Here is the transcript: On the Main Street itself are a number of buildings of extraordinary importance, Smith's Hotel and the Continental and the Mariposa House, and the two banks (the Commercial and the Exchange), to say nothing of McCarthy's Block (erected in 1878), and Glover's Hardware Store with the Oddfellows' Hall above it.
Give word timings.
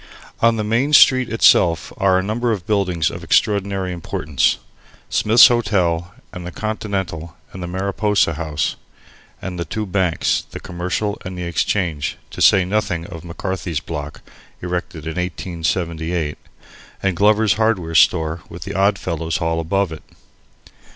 On 0.39 0.55
the 0.55 0.63
Main 0.63 0.93
Street 0.93 1.29
itself 1.31 1.93
are 1.97 2.17
a 2.17 2.23
number 2.23 2.51
of 2.51 2.65
buildings 2.65 3.11
of 3.11 3.23
extraordinary 3.23 3.93
importance, 3.93 4.57
Smith's 5.11 5.47
Hotel 5.47 6.11
and 6.33 6.43
the 6.43 6.51
Continental 6.51 7.37
and 7.53 7.61
the 7.61 7.67
Mariposa 7.67 8.33
House, 8.33 8.77
and 9.43 9.59
the 9.59 9.63
two 9.63 9.85
banks 9.85 10.41
(the 10.49 10.59
Commercial 10.59 11.21
and 11.23 11.37
the 11.37 11.43
Exchange), 11.43 12.17
to 12.31 12.41
say 12.41 12.65
nothing 12.65 13.05
of 13.05 13.23
McCarthy's 13.23 13.79
Block 13.79 14.21
(erected 14.63 15.05
in 15.05 15.17
1878), 15.17 16.35
and 17.03 17.15
Glover's 17.15 17.53
Hardware 17.53 17.93
Store 17.93 18.41
with 18.49 18.63
the 18.63 18.73
Oddfellows' 18.73 19.37
Hall 19.37 19.59
above 19.59 19.91
it. 19.91 20.01